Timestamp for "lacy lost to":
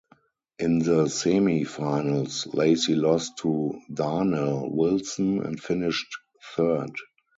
2.55-3.79